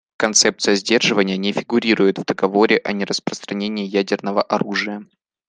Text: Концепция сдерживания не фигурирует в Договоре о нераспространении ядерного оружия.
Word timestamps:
Концепция 0.17 0.73
сдерживания 0.75 1.37
не 1.37 1.51
фигурирует 1.51 2.17
в 2.17 2.25
Договоре 2.25 2.77
о 2.83 2.91
нераспространении 2.91 3.85
ядерного 3.85 4.41
оружия. 4.41 5.05